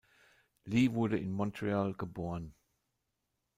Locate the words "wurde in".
0.95-1.31